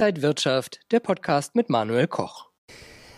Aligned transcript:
Inside 0.00 0.22
Wirtschaft, 0.22 0.80
der 0.92 1.00
Podcast 1.00 1.54
mit 1.54 1.68
Manuel 1.68 2.06
Koch. 2.06 2.46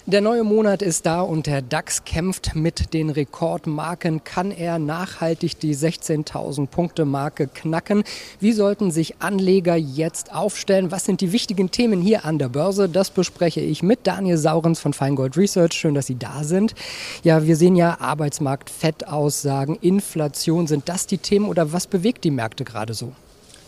Der 0.07 0.20
neue 0.20 0.42
Monat 0.42 0.82
ist 0.82 1.07
da 1.07 1.20
und 1.20 1.46
der 1.46 1.62
DAX 1.62 2.02
kämpft 2.02 2.57
mit 2.57 2.92
den 2.92 3.08
Rekordmarken. 3.08 4.25
Kann 4.25 4.50
er 4.50 4.80
nachhaltig 4.80 5.60
die 5.60 5.76
16.000 5.76 6.66
Punkte 6.66 7.05
Marke 7.05 7.46
knacken? 7.46 8.03
Wie 8.41 8.50
sollten 8.50 8.91
sich 8.91 9.23
Anleger 9.23 9.77
jetzt 9.77 10.34
aufstellen? 10.34 10.91
Was 10.91 11.05
sind 11.05 11.21
die 11.21 11.30
wichtigen 11.30 11.71
Themen 11.71 12.00
hier 12.00 12.25
an 12.25 12.41
der 12.41 12.48
Börse? 12.48 12.89
Das 12.89 13.11
bespreche 13.11 13.61
ich 13.61 13.85
mit 13.85 14.09
Daniel 14.09 14.37
Saurens 14.37 14.80
von 14.80 14.93
Feingold 14.93 15.37
Research. 15.37 15.75
Schön, 15.75 15.95
dass 15.95 16.07
Sie 16.07 16.19
da 16.19 16.43
sind. 16.43 16.75
Ja, 17.23 17.46
wir 17.46 17.55
sehen 17.55 17.77
ja 17.77 18.01
Arbeitsmarkt, 18.01 18.71
Fettaussagen, 18.71 19.77
Inflation. 19.77 20.67
Sind 20.67 20.89
das 20.89 21.07
die 21.07 21.19
Themen 21.19 21.46
oder 21.46 21.73
was 21.73 21.87
bewegt 21.87 22.25
die 22.25 22.33
Märkte 22.33 22.64
gerade 22.64 22.93
so? 22.93 23.12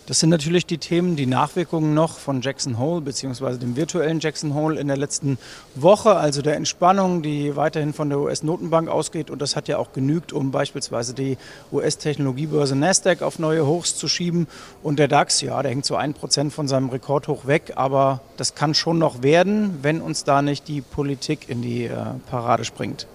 Das 0.07 0.21
sind 0.21 0.29
natürlich 0.29 0.67
die 0.67 0.77
Themen, 0.77 1.17
die 1.17 1.25
Nachwirkungen 1.25 1.95
noch 1.95 2.19
von 2.19 2.43
Jackson 2.43 2.79
Hole 2.79 3.01
bzw. 3.01 3.57
dem 3.57 3.75
virtuellen 3.75 4.21
Jackson 4.21 4.53
Hole 4.53 4.79
in 4.79 4.87
der 4.87 4.99
letzten 4.99 5.39
Woche, 5.75 6.17
also 6.17 6.43
der 6.43 6.57
Entspannung, 6.57 7.23
die 7.23 7.57
weiterhin 7.57 7.95
von 7.95 8.11
der 8.11 8.19
US-Notenbank 8.19 8.91
ausgeht. 8.91 9.31
Und 9.31 9.41
das 9.41 9.57
hat 9.57 9.67
ja 9.67 9.79
auch 9.79 9.95
genügt, 9.95 10.35
um 10.35 10.51
beispielsweise 10.51 11.15
die 11.15 11.39
US-Technologiebörse 11.73 12.77
Nasdaq 12.77 13.23
auf 13.23 13.39
neue 13.39 13.65
Hochs 13.65 13.97
zu 13.97 14.07
schieben. 14.07 14.47
Und 14.83 14.99
der 14.99 15.09
DAX, 15.09 15.41
ja, 15.41 15.63
der 15.63 15.71
hängt 15.71 15.87
so 15.87 15.97
ein 15.97 16.13
Prozent 16.13 16.53
von 16.53 16.69
seinem 16.69 16.91
Rekordhoch 16.91 17.47
weg. 17.47 17.73
Aber 17.77 18.21
das 18.37 18.55
kann 18.55 18.75
schon 18.75 18.99
noch 18.99 19.23
werden, 19.23 19.79
wenn 19.81 20.03
uns 20.03 20.25
da 20.25 20.43
nicht 20.43 20.69
die 20.69 20.83
Politik 20.83 21.49
in 21.49 21.63
die 21.63 21.85
äh, 21.85 21.97
Parade 22.31 22.67
springt. 22.67 23.07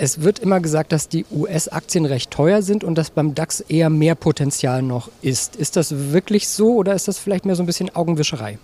Es 0.00 0.22
wird 0.22 0.38
immer 0.38 0.60
gesagt, 0.60 0.92
dass 0.92 1.08
die 1.08 1.26
US-Aktien 1.28 2.04
recht 2.04 2.30
teuer 2.30 2.62
sind 2.62 2.84
und 2.84 2.96
dass 2.96 3.10
beim 3.10 3.34
DAX 3.34 3.58
eher 3.58 3.90
mehr 3.90 4.14
Potenzial 4.14 4.80
noch 4.80 5.10
ist. 5.22 5.56
Ist 5.56 5.74
das 5.74 6.12
wirklich 6.12 6.46
so 6.46 6.76
oder 6.76 6.94
ist 6.94 7.08
das 7.08 7.18
vielleicht 7.18 7.44
mehr 7.44 7.56
so 7.56 7.64
ein 7.64 7.66
bisschen 7.66 7.92
Augenwischerei? 7.96 8.58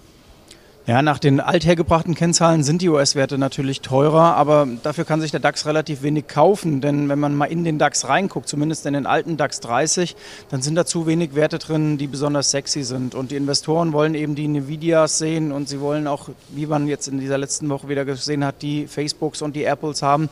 Ja, 0.86 1.02
nach 1.02 1.18
den 1.18 1.40
althergebrachten 1.40 2.14
Kennzahlen 2.14 2.62
sind 2.62 2.82
die 2.82 2.88
US-Werte 2.88 3.36
natürlich 3.36 3.80
teurer, 3.80 4.36
aber 4.36 4.68
dafür 4.84 5.04
kann 5.04 5.20
sich 5.20 5.32
der 5.32 5.40
DAX 5.40 5.66
relativ 5.66 6.02
wenig 6.02 6.28
kaufen. 6.28 6.80
Denn 6.80 7.08
wenn 7.08 7.18
man 7.18 7.34
mal 7.34 7.46
in 7.46 7.64
den 7.64 7.80
DAX 7.80 8.06
reinguckt, 8.06 8.48
zumindest 8.48 8.86
in 8.86 8.92
den 8.92 9.06
alten 9.06 9.36
DAX 9.36 9.58
30, 9.58 10.14
dann 10.50 10.62
sind 10.62 10.76
da 10.76 10.86
zu 10.86 11.08
wenig 11.08 11.34
Werte 11.34 11.58
drin, 11.58 11.98
die 11.98 12.06
besonders 12.06 12.52
sexy 12.52 12.84
sind. 12.84 13.16
Und 13.16 13.32
die 13.32 13.36
Investoren 13.36 13.92
wollen 13.92 14.14
eben 14.14 14.36
die 14.36 14.44
Nvidias 14.44 15.18
sehen 15.18 15.50
und 15.50 15.68
sie 15.68 15.80
wollen 15.80 16.06
auch, 16.06 16.28
wie 16.50 16.66
man 16.66 16.86
jetzt 16.86 17.08
in 17.08 17.18
dieser 17.18 17.38
letzten 17.38 17.68
Woche 17.70 17.88
wieder 17.88 18.04
gesehen 18.04 18.44
hat, 18.44 18.62
die 18.62 18.86
Facebooks 18.86 19.42
und 19.42 19.56
die 19.56 19.64
Apples 19.64 20.00
haben. 20.00 20.28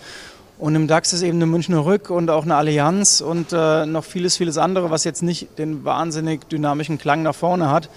Und 0.58 0.74
im 0.74 0.86
DAX 0.86 1.12
ist 1.12 1.22
eben 1.22 1.38
eine 1.38 1.46
Münchner 1.46 1.84
Rück 1.84 2.10
und 2.10 2.30
auch 2.30 2.44
eine 2.44 2.54
Allianz 2.54 3.20
und 3.20 3.52
äh, 3.52 3.84
noch 3.86 4.04
vieles, 4.04 4.36
vieles 4.36 4.58
andere, 4.58 4.90
was 4.90 5.04
jetzt 5.04 5.22
nicht 5.22 5.58
den 5.58 5.84
wahnsinnig 5.84 6.48
dynamischen 6.48 6.98
Klang 6.98 7.22
nach 7.22 7.34
vorne 7.34 7.70
hat. 7.70 7.88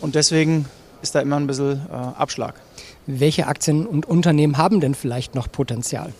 Und 0.00 0.14
deswegen 0.14 0.66
ist 1.02 1.14
da 1.14 1.20
immer 1.20 1.36
ein 1.36 1.46
bisschen 1.46 1.80
äh, 1.90 1.94
Abschlag. 2.18 2.54
Welche 3.06 3.46
Aktien 3.46 3.86
und 3.86 4.06
Unternehmen 4.06 4.58
haben 4.58 4.80
denn 4.80 4.94
vielleicht 4.94 5.34
noch 5.34 5.50
Potenzial? 5.50 6.12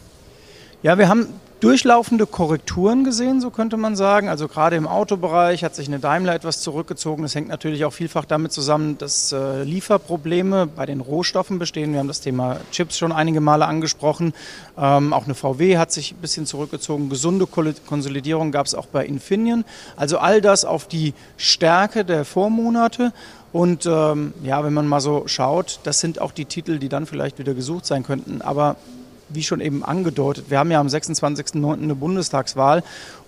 Ja, 0.83 0.99
wir 0.99 1.09
haben 1.09 1.29
durchlaufende 1.65 2.27
Korrekturen 2.27 3.05
gesehen, 3.05 3.41
so 3.41 3.49
könnte 3.49 3.79
man 3.79 3.97
sagen. 3.97 4.29
Also 4.29 4.49
gerade 4.49 4.77
im 4.77 4.87
Autobereich 4.87 5.65
hat 5.65 5.75
sich 5.75 5.89
eine 5.89 5.99
Daimler 5.99 6.35
etwas 6.35 6.61
zurückgezogen. 6.61 7.23
Das 7.23 7.35
hängt 7.35 7.49
natürlich 7.49 7.87
auch 7.87 7.93
vielfach 7.93 8.27
damit 8.27 8.53
zusammen, 8.53 8.99
dass 8.99 9.33
äh, 9.33 9.63
Lieferprobleme 9.63 10.67
bei 10.67 10.85
den 10.85 11.01
Rohstoffen 11.01 11.59
bestehen. 11.59 11.93
Wir 11.93 12.01
haben 12.01 12.09
das 12.09 12.21
Thema 12.21 12.59
Chips 12.71 12.99
schon 12.99 13.13
einige 13.13 13.41
Male 13.41 13.65
angesprochen. 13.65 14.35
Ähm, 14.77 15.15
auch 15.15 15.25
eine 15.25 15.35
VW 15.35 15.79
hat 15.79 15.91
sich 15.91 16.13
ein 16.13 16.19
bisschen 16.19 16.45
zurückgezogen. 16.45 17.09
Gesunde 17.09 17.47
Konsolidierung 17.47 18.53
gab 18.53 18.67
es 18.67 18.75
auch 18.75 18.87
bei 18.87 19.07
Infineon. 19.07 19.65
Also 19.97 20.19
all 20.19 20.43
das 20.43 20.67
auf 20.67 20.87
die 20.87 21.15
Stärke 21.39 22.05
der 22.05 22.27
Vormonate. 22.27 23.15
Und 23.55 23.87
ähm, 23.87 24.35
ja, 24.43 24.63
wenn 24.65 24.75
man 24.75 24.87
mal 24.87 25.01
so 25.01 25.23
schaut, 25.29 25.81
das 25.85 26.01
sind 26.01 26.21
auch 26.21 26.33
die 26.33 26.45
Titel, 26.45 26.79
die 26.79 26.91
dann 26.91 27.07
vielleicht 27.07 27.39
wieder 27.39 27.55
gesucht 27.55 27.87
sein 27.87 28.03
könnten. 28.03 28.43
Aber 28.43 28.77
wie 29.29 29.43
schon 29.43 29.61
eben 29.61 29.85
angedeutet, 29.85 30.47
wir 30.51 30.59
haben 30.59 30.71
ja 30.71 30.81
am 30.81 30.87
26.09. 30.87 31.83
eine 31.83 31.95
Bundestagswahl 31.95 32.83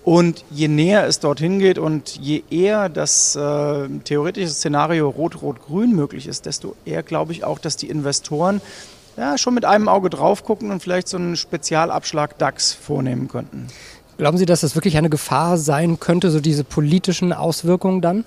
und 0.04 0.44
je 0.50 0.68
näher 0.68 1.06
es 1.06 1.20
dorthin 1.20 1.58
geht 1.58 1.78
und 1.78 2.16
je 2.16 2.42
eher 2.50 2.88
das 2.88 3.34
äh, 3.36 3.88
theoretische 4.04 4.50
Szenario 4.50 5.08
Rot-Rot-Grün 5.08 5.94
möglich 5.94 6.26
ist, 6.26 6.46
desto 6.46 6.76
eher 6.84 7.02
glaube 7.02 7.32
ich 7.32 7.44
auch, 7.44 7.58
dass 7.58 7.76
die 7.76 7.88
Investoren 7.88 8.60
ja, 9.16 9.38
schon 9.38 9.54
mit 9.54 9.64
einem 9.64 9.88
Auge 9.88 10.10
drauf 10.10 10.44
gucken 10.44 10.70
und 10.70 10.82
vielleicht 10.82 11.08
so 11.08 11.16
einen 11.16 11.36
Spezialabschlag 11.36 12.38
DAX 12.38 12.72
vornehmen 12.72 13.28
könnten. 13.28 13.68
Glauben 14.18 14.38
Sie, 14.38 14.46
dass 14.46 14.60
das 14.60 14.74
wirklich 14.74 14.96
eine 14.96 15.10
Gefahr 15.10 15.58
sein 15.58 16.00
könnte, 16.00 16.30
so 16.30 16.40
diese 16.40 16.64
politischen 16.64 17.32
Auswirkungen 17.32 18.00
dann? 18.00 18.24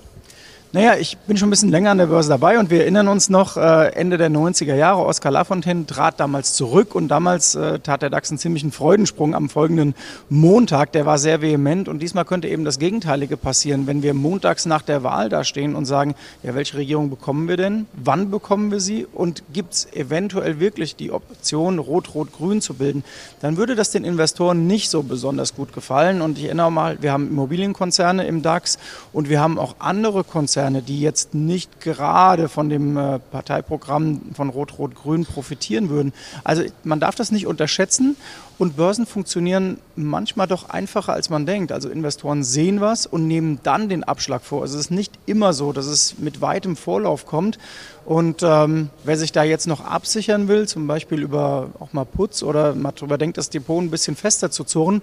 Naja, 0.71 0.97
ich 0.99 1.17
bin 1.17 1.35
schon 1.35 1.47
ein 1.47 1.49
bisschen 1.49 1.71
länger 1.71 1.89
an 1.89 1.97
der 1.97 2.05
Börse 2.05 2.29
dabei 2.29 2.59
und 2.59 2.69
wir 2.69 2.81
erinnern 2.81 3.07
uns 3.07 3.27
noch, 3.27 3.57
äh, 3.57 3.87
Ende 3.93 4.19
der 4.19 4.29
90er 4.29 4.75
Jahre, 4.75 5.03
Oskar 5.03 5.31
Lafontaine 5.31 5.87
trat 5.87 6.19
damals 6.19 6.53
zurück 6.53 6.93
und 6.93 7.07
damals 7.07 7.55
äh, 7.55 7.79
tat 7.79 8.03
der 8.03 8.11
DAX 8.11 8.29
einen 8.29 8.37
ziemlichen 8.37 8.71
Freudensprung 8.71 9.33
am 9.33 9.49
folgenden 9.49 9.95
Montag. 10.29 10.91
Der 10.91 11.07
war 11.07 11.17
sehr 11.17 11.41
vehement 11.41 11.87
und 11.87 12.03
diesmal 12.03 12.23
könnte 12.23 12.47
eben 12.47 12.65
das 12.65 12.77
Gegenteilige 12.77 13.35
passieren, 13.35 13.87
wenn 13.87 14.03
wir 14.03 14.13
montags 14.13 14.67
nach 14.67 14.83
der 14.83 15.01
Wahl 15.01 15.27
da 15.29 15.43
stehen 15.43 15.73
und 15.73 15.85
sagen, 15.85 16.13
ja, 16.43 16.53
welche 16.53 16.77
Regierung 16.77 17.09
bekommen 17.09 17.47
wir 17.47 17.57
denn? 17.57 17.87
Wann 17.93 18.29
bekommen 18.29 18.69
wir 18.69 18.79
sie? 18.79 19.07
Und 19.11 19.41
gibt 19.51 19.73
es 19.73 19.91
eventuell 19.93 20.59
wirklich 20.59 20.95
die 20.95 21.11
Option, 21.11 21.79
Rot-Rot-Grün 21.79 22.61
zu 22.61 22.75
bilden? 22.75 23.03
Dann 23.41 23.57
würde 23.57 23.73
das 23.73 23.89
den 23.89 24.05
Investoren 24.05 24.67
nicht 24.67 24.91
so 24.91 25.01
besonders 25.01 25.55
gut 25.55 25.73
gefallen. 25.73 26.21
Und 26.21 26.37
ich 26.37 26.45
erinnere 26.45 26.71
mal, 26.71 27.01
wir 27.01 27.11
haben 27.11 27.27
Immobilienkonzerne 27.27 28.27
im 28.27 28.43
DAX 28.43 28.77
und 29.13 29.29
wir 29.29 29.39
haben 29.39 29.57
auch 29.57 29.77
andere 29.79 30.23
Konzerne, 30.23 30.58
Konzerne, 30.59 30.81
die 30.81 30.99
jetzt 30.99 31.33
nicht 31.33 31.79
gerade 31.79 32.49
von 32.49 32.67
dem 32.67 32.97
äh, 32.97 33.19
Parteiprogramm 33.19 34.19
von 34.33 34.49
Rot-Rot-Grün 34.49 35.25
profitieren 35.25 35.89
würden. 35.89 36.11
Also 36.43 36.63
man 36.83 36.99
darf 36.99 37.15
das 37.15 37.31
nicht 37.31 37.47
unterschätzen 37.47 38.17
und 38.57 38.75
Börsen 38.75 39.05
funktionieren 39.05 39.77
manchmal 39.95 40.47
doch 40.47 40.69
einfacher, 40.69 41.13
als 41.13 41.29
man 41.29 41.45
denkt. 41.45 41.71
Also 41.71 41.87
Investoren 41.87 42.43
sehen 42.43 42.81
was 42.81 43.05
und 43.05 43.25
nehmen 43.25 43.59
dann 43.63 43.87
den 43.87 44.03
Abschlag 44.03 44.43
vor. 44.43 44.63
Also 44.63 44.75
es 44.75 44.85
ist 44.85 44.91
nicht 44.91 45.13
immer 45.25 45.53
so, 45.53 45.71
dass 45.71 45.85
es 45.85 46.19
mit 46.19 46.41
weitem 46.41 46.75
Vorlauf 46.75 47.25
kommt. 47.25 47.57
Und 48.03 48.43
ähm, 48.43 48.89
wer 49.05 49.17
sich 49.17 49.31
da 49.31 49.43
jetzt 49.43 49.65
noch 49.65 49.79
absichern 49.79 50.49
will, 50.49 50.67
zum 50.67 50.87
Beispiel 50.87 51.21
über 51.21 51.69
auch 51.79 51.93
mal 51.93 52.03
Putz 52.03 52.43
oder 52.43 52.75
mal 52.75 52.91
darüber 52.91 53.17
denkt, 53.17 53.37
das 53.37 53.49
Depot 53.49 53.81
ein 53.81 53.91
bisschen 53.91 54.17
fester 54.17 54.51
zu 54.51 54.65
zurren, 54.65 55.01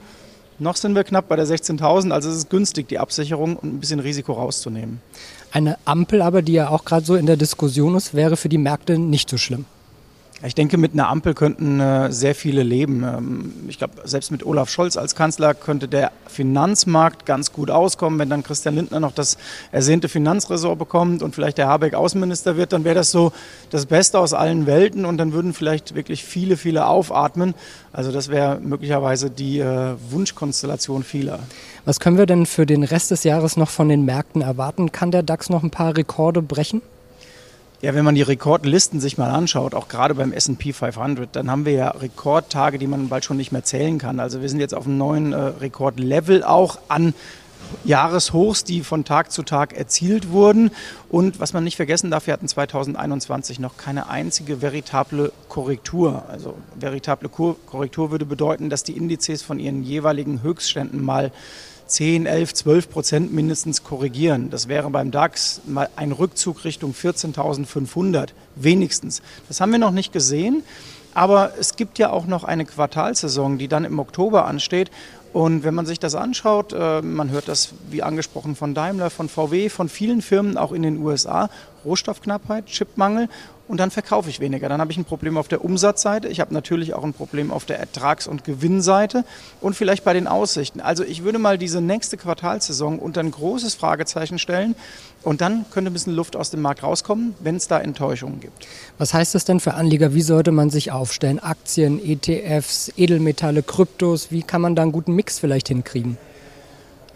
noch 0.59 0.77
sind 0.77 0.95
wir 0.95 1.05
knapp 1.05 1.29
bei 1.29 1.37
der 1.37 1.47
16.000, 1.47 2.11
also 2.13 2.31
es 2.31 2.37
ist 2.37 2.51
günstig, 2.51 2.89
die 2.89 2.99
Absicherung 2.99 3.57
und 3.57 3.75
ein 3.75 3.81
bisschen 3.81 4.01
Risiko 4.01 4.33
rauszunehmen. 4.33 5.03
Eine 5.57 5.79
Ampel 5.87 6.21
aber, 6.21 6.43
die 6.43 6.53
ja 6.53 6.69
auch 6.69 6.85
gerade 6.85 7.07
so 7.07 7.15
in 7.15 7.25
der 7.25 7.39
Diskussion 7.39 7.95
ist, 7.95 8.13
wäre 8.13 8.37
für 8.37 8.51
die 8.51 8.59
Märkte 8.59 8.99
nicht 8.99 9.31
so 9.31 9.39
schlimm. 9.39 9.65
Ich 10.45 10.55
denke, 10.55 10.77
mit 10.77 10.93
einer 10.93 11.09
Ampel 11.09 11.33
könnten 11.33 11.81
äh, 11.81 12.13
sehr 12.13 12.35
viele 12.35 12.63
leben. 12.63 13.03
Ähm, 13.05 13.53
ich 13.69 13.79
glaube, 13.79 13.95
selbst 14.05 14.31
mit 14.31 14.45
Olaf 14.45 14.69
Scholz 14.69 14.99
als 14.99 15.15
Kanzler 15.15 15.55
könnte 15.55 15.89
der 15.89 16.13
Finanzmarkt 16.27 17.25
ganz 17.25 17.53
gut 17.53 17.71
auskommen. 17.71 18.19
Wenn 18.19 18.29
dann 18.29 18.43
Christian 18.43 18.75
Lindner 18.75 19.01
noch 19.01 19.13
das 19.13 19.39
ersehnte 19.73 20.11
Finanzressort 20.11 20.79
bekommt 20.79 21.23
und 21.23 21.35
vielleicht 21.35 21.57
der 21.57 21.69
Habeck 21.69 21.95
Außenminister 21.95 22.59
wird, 22.59 22.75
dann 22.75 22.85
wäre 22.85 22.95
das 22.95 23.11
so 23.11 23.33
das 23.71 23.87
Beste 23.87 24.19
aus 24.19 24.35
allen 24.35 24.67
Welten 24.67 25.07
und 25.07 25.17
dann 25.17 25.33
würden 25.33 25.55
vielleicht 25.55 25.95
wirklich 25.95 26.23
viele, 26.23 26.59
viele 26.59 26.87
aufatmen. 26.87 27.55
Also 27.95 28.13
das 28.13 28.29
wäre 28.29 28.61
möglicherweise 28.61 29.31
die 29.31 29.61
äh, 29.61 29.95
Wunschkonstellation 30.11 31.03
vieler. 31.03 31.39
Was 31.87 31.99
können 31.99 32.19
wir 32.19 32.27
denn 32.27 32.45
für 32.45 32.67
den 32.67 32.85
Rest 32.85 33.11
des 33.11 33.25
Jahres 33.25 33.57
noch 33.57 33.71
von 33.71 33.89
den 33.89 34.05
Märkten 34.05 34.43
erwarten? 34.43 34.93
Kann 34.93 35.11
der 35.11 35.23
DAX 35.23 35.49
noch 35.49 35.63
ein 35.63 35.71
paar 35.71 35.97
Rekorde 35.97 36.43
brechen? 36.43 36.83
Ja, 37.83 37.95
wenn 37.95 38.07
man 38.07 38.15
die 38.15 38.23
Rekordlisten 38.23 39.01
sich 39.01 39.19
mal 39.19 39.31
anschaut, 39.31 39.75
auch 39.75 39.89
gerade 39.89 40.15
beim 40.15 40.33
S&P 40.33 40.73
500, 40.73 41.29
dann 41.37 41.51
haben 41.51 41.67
wir 41.67 41.73
ja 41.73 41.91
Rekordtage, 41.91 42.79
die 42.79 42.87
man 42.87 43.09
bald 43.09 43.25
schon 43.25 43.37
nicht 43.37 43.53
mehr 43.53 43.65
zählen 43.65 43.99
kann. 43.99 44.19
Also 44.19 44.41
wir 44.41 44.49
sind 44.49 44.61
jetzt 44.61 44.75
auf 44.75 44.87
einem 44.87 44.97
neuen 44.97 45.33
äh, 45.35 45.37
Rekordlevel 45.37 46.43
auch 46.43 46.79
an 46.89 47.13
Jahreshochs, 47.85 48.65
die 48.65 48.83
von 48.83 49.05
Tag 49.05 49.33
zu 49.33 49.43
Tag 49.43 49.73
erzielt 49.73 50.31
wurden. 50.31 50.71
Und 51.09 51.41
was 51.41 51.53
man 51.53 51.65
nicht 51.65 51.77
vergessen 51.77 52.11
darf, 52.11 52.27
wir 52.27 52.33
hatten 52.33 52.49
2021 52.49 53.59
noch 53.59 53.77
keine 53.77 54.09
einzige 54.09 54.63
veritable 54.63 55.33
Korrektur. 55.49 56.25
Also 56.29 56.57
veritable 56.75 57.29
Korrektur 57.29 58.11
würde 58.11 58.25
bedeuten, 58.25 58.71
dass 58.71 58.83
die 58.83 58.97
Indizes 58.97 59.43
von 59.43 59.59
ihren 59.59 59.83
jeweiligen 59.83 60.43
Höchstständen 60.43 61.05
mal 61.05 61.33
10, 61.87 62.27
11, 62.27 62.55
12 62.55 62.91
Prozent 62.91 63.33
mindestens 63.33 63.85
korrigieren. 63.85 64.51
Das 64.51 64.67
wäre 64.67 64.91
beim 64.91 65.13
DAX 65.13 65.61
mal 65.67 65.89
ein 65.95 66.11
Rückzug 66.11 66.65
Richtung 66.65 66.93
14.500 66.93 68.31
wenigstens. 68.57 69.23
Das 69.47 69.61
haben 69.61 69.71
wir 69.71 69.79
noch 69.79 69.93
nicht 69.93 70.13
gesehen. 70.13 70.65
Aber 71.17 71.53
es 71.59 71.77
gibt 71.77 71.99
ja 71.99 72.11
auch 72.11 72.27
noch 72.27 72.45
eine 72.45 72.67
Quartalsaison, 72.67 73.57
die 73.57 73.69
dann 73.69 73.87
im 73.87 73.99
Oktober 73.99 74.45
ansteht. 74.45 74.91
Und 75.33 75.65
wenn 75.65 75.75
man 75.75 75.87
sich 75.87 75.99
das 75.99 76.15
anschaut, 76.15 76.73
äh, 76.73 77.03
man 77.03 77.31
hört 77.31 77.49
das 77.49 77.71
wie 77.91 78.03
angesprochen 78.03 78.57
von 78.57 78.75
Daimler, 78.75 79.11
von 79.11 79.29
VW, 79.29 79.69
von 79.69 79.89
vielen 79.89 80.23
Firmen 80.23 80.57
auch 80.57 80.73
in 80.73 80.83
den 80.83 80.99
USA, 80.99 81.51
Rohstoffknappheit, 81.85 82.67
Chipmangel 82.67 83.29
und 83.69 83.79
dann 83.79 83.91
verkaufe 83.91 84.31
ich 84.31 84.41
weniger. 84.41 84.69
Dann 84.69 84.81
habe 84.81 84.93
ich 84.93 84.99
ein 84.99 85.05
Problem 85.05 85.37
auf 85.37 85.49
der 85.49 85.65
Umsatzseite, 85.65 86.29
ich 86.29 86.41
habe 86.41 86.55
natürlich 86.55 86.95
auch 86.95 87.05
ein 87.05 87.13
Problem 87.13 87.51
auf 87.51 87.65
der 87.65 87.79
Ertrags- 87.79 88.27
und 88.27 88.45
Gewinnseite 88.45 89.25
und 89.61 89.75
vielleicht 89.75 90.05
bei 90.05 90.13
den 90.13 90.27
Aussichten. 90.27 90.81
Also 90.81 91.05
ich 91.05 91.25
würde 91.25 91.39
mal 91.39 91.59
diese 91.59 91.81
nächste 91.81 92.17
Quartalsaison 92.17 92.99
unter 92.99 93.21
ein 93.21 93.31
großes 93.31 93.75
Fragezeichen 93.75 94.39
stellen 94.39 94.75
und 95.23 95.41
dann 95.41 95.65
könnte 95.71 95.91
ein 95.91 95.93
bisschen 95.93 96.15
Luft 96.15 96.37
aus 96.37 96.51
dem 96.51 96.63
Markt 96.63 96.83
rauskommen, 96.83 97.35
wenn 97.41 97.57
es 97.57 97.67
da 97.69 97.79
Enttäuschungen 97.79 98.41
gibt. 98.41 98.67
Was 98.99 99.13
heißt 99.13 99.35
das 99.35 99.45
denn 99.45 99.61
für 99.61 99.75
Anleger? 99.75 100.15
Wie 100.15 100.23
sollte 100.23 100.53
man 100.53 100.71
sich 100.71 100.93
aufstellen? 100.93 101.41
Aktien, 101.41 102.01
ETFs, 102.05 102.93
Edelmetalle, 102.97 103.63
Kryptos, 103.63 104.31
wie 104.31 104.43
kann 104.43 104.61
man 104.61 104.77
da 104.77 104.83
einen 104.83 104.93
guten 104.93 105.15
Mix 105.15 105.39
vielleicht 105.39 105.69
hinkriegen? 105.69 106.19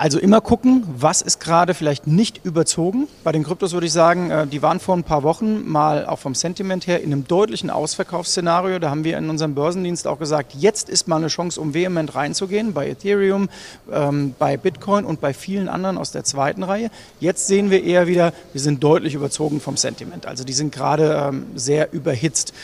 Also 0.00 0.18
immer 0.18 0.40
gucken, 0.40 0.84
was 0.96 1.20
ist 1.20 1.40
gerade 1.40 1.74
vielleicht 1.74 2.06
nicht 2.06 2.42
überzogen. 2.42 3.06
Bei 3.22 3.32
den 3.32 3.44
Kryptos 3.44 3.74
würde 3.74 3.86
ich 3.86 3.92
sagen, 3.92 4.30
äh, 4.30 4.46
die 4.46 4.62
waren 4.62 4.80
vor 4.80 4.96
ein 4.96 5.04
paar 5.04 5.22
Wochen 5.24 5.68
mal 5.68 6.06
auch 6.06 6.18
vom 6.18 6.34
Sentiment 6.34 6.86
her 6.86 7.02
in 7.02 7.12
einem 7.12 7.28
deutlichen 7.28 7.68
Ausverkaufsszenario. 7.68 8.78
Da 8.78 8.88
haben 8.88 9.04
wir 9.04 9.18
in 9.18 9.28
unserem 9.28 9.54
Börsendienst 9.54 10.06
auch 10.06 10.18
gesagt, 10.18 10.54
jetzt 10.54 10.88
ist 10.88 11.06
mal 11.06 11.16
eine 11.16 11.26
Chance, 11.26 11.60
um 11.60 11.74
vehement 11.74 12.14
reinzugehen 12.14 12.72
bei 12.72 12.88
Ethereum, 12.88 13.50
ähm, 13.92 14.34
bei 14.38 14.56
Bitcoin 14.56 15.04
und 15.04 15.20
bei 15.20 15.34
vielen 15.34 15.68
anderen 15.68 15.98
aus 15.98 16.12
der 16.12 16.24
zweiten 16.24 16.62
Reihe. 16.62 16.90
Jetzt 17.18 17.46
sehen 17.46 17.70
wir 17.70 17.84
eher 17.84 18.06
wieder, 18.06 18.32
wir 18.54 18.60
sind 18.62 18.82
deutlich 18.82 19.12
überzogen 19.12 19.60
vom 19.60 19.76
Sentiment. 19.76 20.24
Also 20.24 20.44
die 20.44 20.54
sind 20.54 20.72
gerade 20.72 21.28
ähm, 21.28 21.44
sehr 21.56 21.92
überhitzt. 21.92 22.54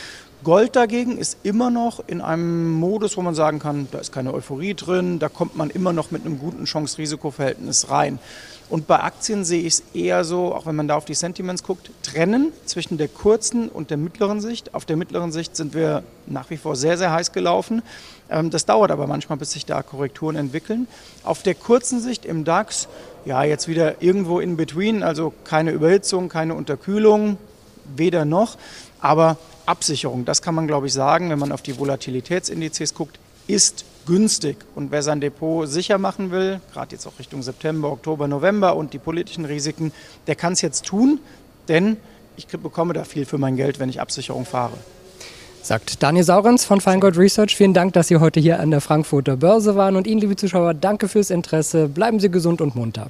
Gold 0.47 0.77
dagegen 0.77 1.17
ist 1.17 1.39
immer 1.43 1.69
noch 1.69 2.01
in 2.07 2.21
einem 2.21 2.71
Modus, 2.71 3.17
wo 3.17 3.21
man 3.21 3.35
sagen 3.35 3.59
kann, 3.59 3.89
da 3.91 3.97
ist 3.99 4.13
keine 4.13 4.33
Euphorie 4.33 4.75
drin, 4.75 5.19
da 5.19 5.27
kommt 5.27 5.57
man 5.57 5.69
immer 5.69 5.91
noch 5.91 6.09
mit 6.09 6.25
einem 6.25 6.39
guten 6.39 6.63
Chance-Risiko-Verhältnis 6.63 7.89
rein. 7.89 8.17
Und 8.69 8.87
bei 8.87 9.01
Aktien 9.01 9.43
sehe 9.43 9.59
ich 9.59 9.73
es 9.73 9.83
eher 9.93 10.23
so, 10.23 10.55
auch 10.55 10.65
wenn 10.65 10.77
man 10.77 10.87
da 10.87 10.95
auf 10.95 11.03
die 11.03 11.15
Sentiments 11.15 11.63
guckt, 11.63 11.91
trennen 12.01 12.53
zwischen 12.65 12.97
der 12.97 13.09
kurzen 13.09 13.67
und 13.67 13.89
der 13.89 13.97
mittleren 13.97 14.39
Sicht. 14.39 14.73
Auf 14.73 14.85
der 14.85 14.95
mittleren 14.95 15.33
Sicht 15.33 15.57
sind 15.57 15.73
wir 15.73 16.03
nach 16.27 16.49
wie 16.49 16.55
vor 16.55 16.77
sehr, 16.77 16.97
sehr 16.97 17.11
heiß 17.11 17.33
gelaufen. 17.33 17.81
Ähm, 18.29 18.49
das 18.49 18.65
dauert 18.65 18.91
aber 18.91 19.05
manchmal, 19.05 19.37
bis 19.37 19.51
sich 19.51 19.65
da 19.65 19.83
Korrekturen 19.83 20.37
entwickeln. 20.37 20.87
Auf 21.25 21.43
der 21.43 21.55
kurzen 21.55 21.99
Sicht 21.99 22.23
im 22.23 22.45
DAX, 22.45 22.87
ja, 23.25 23.43
jetzt 23.43 23.67
wieder 23.67 24.01
irgendwo 24.01 24.39
in 24.39 24.55
between, 24.55 25.03
also 25.03 25.33
keine 25.43 25.71
Überhitzung, 25.71 26.29
keine 26.29 26.53
Unterkühlung, 26.53 27.35
weder 27.97 28.23
noch. 28.23 28.55
Aber 29.01 29.35
Absicherung, 29.67 30.25
das 30.25 30.41
kann 30.41 30.55
man, 30.55 30.67
glaube 30.67 30.87
ich, 30.87 30.93
sagen, 30.93 31.29
wenn 31.29 31.39
man 31.39 31.51
auf 31.51 31.61
die 31.61 31.77
Volatilitätsindizes 31.77 32.93
guckt, 32.93 33.19
ist 33.47 33.85
günstig. 34.05 34.57
Und 34.75 34.91
wer 34.91 35.03
sein 35.03 35.21
Depot 35.21 35.67
sicher 35.67 35.97
machen 35.97 36.31
will, 36.31 36.59
gerade 36.73 36.95
jetzt 36.95 37.05
auch 37.05 37.19
Richtung 37.19 37.43
September, 37.43 37.91
Oktober, 37.91 38.27
November 38.27 38.75
und 38.75 38.93
die 38.93 38.99
politischen 38.99 39.45
Risiken, 39.45 39.91
der 40.27 40.35
kann 40.35 40.53
es 40.53 40.61
jetzt 40.61 40.85
tun, 40.85 41.19
denn 41.67 41.97
ich 42.37 42.47
bekomme 42.47 42.93
da 42.93 43.03
viel 43.03 43.25
für 43.25 43.37
mein 43.37 43.55
Geld, 43.55 43.79
wenn 43.79 43.89
ich 43.89 43.99
Absicherung 43.99 44.45
fahre. 44.45 44.77
Sagt 45.63 46.01
Daniel 46.01 46.23
Saurens 46.23 46.63
von 46.63 46.79
Feingold 46.79 47.17
Research. 47.17 47.55
Vielen 47.55 47.73
Dank, 47.73 47.93
dass 47.93 48.07
Sie 48.07 48.17
heute 48.17 48.39
hier 48.39 48.59
an 48.59 48.71
der 48.71 48.79
Frankfurter 48.79 49.35
Börse 49.35 49.75
waren. 49.75 49.97
Und 49.97 50.07
Ihnen, 50.07 50.21
liebe 50.21 50.35
Zuschauer, 50.37 50.73
danke 50.73 51.09
fürs 51.09 51.29
Interesse. 51.29 51.89
Bleiben 51.89 52.19
Sie 52.21 52.31
gesund 52.31 52.61
und 52.61 52.75
munter. 52.75 53.09